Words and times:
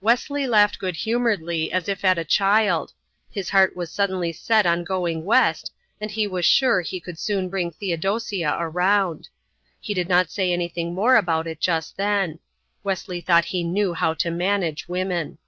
Wesley 0.00 0.46
laughed 0.46 0.78
good 0.78 0.94
humouredly, 0.94 1.72
as 1.72 1.88
if 1.88 2.04
at 2.04 2.16
a 2.16 2.24
child. 2.24 2.92
His 3.32 3.50
heart 3.50 3.74
was 3.74 3.90
suddenly 3.90 4.32
set 4.32 4.64
on 4.64 4.84
going 4.84 5.24
west, 5.24 5.72
and 6.00 6.08
he 6.08 6.24
was 6.28 6.44
sure 6.46 6.82
he 6.82 7.00
could 7.00 7.18
soon 7.18 7.48
bring 7.48 7.72
Theodosia 7.72 8.54
around. 8.60 9.28
He 9.80 9.92
did 9.92 10.08
not 10.08 10.30
say 10.30 10.52
anything 10.52 10.94
more 10.94 11.16
about 11.16 11.48
it 11.48 11.58
just 11.58 11.96
then. 11.96 12.38
Wesley 12.84 13.20
thought 13.20 13.46
he 13.46 13.64
knew 13.64 13.92
how 13.92 14.14
to 14.14 14.30
manage 14.30 14.86
women. 14.86 15.38